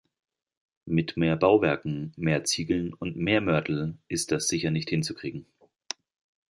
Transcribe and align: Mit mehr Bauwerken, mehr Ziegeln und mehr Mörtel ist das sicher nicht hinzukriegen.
Mit 0.87 1.15
mehr 1.15 1.35
Bauwerken, 1.35 2.11
mehr 2.17 2.43
Ziegeln 2.43 2.91
und 2.91 3.17
mehr 3.17 3.39
Mörtel 3.39 3.99
ist 4.07 4.31
das 4.31 4.47
sicher 4.47 4.71
nicht 4.71 4.89
hinzukriegen. 4.89 5.45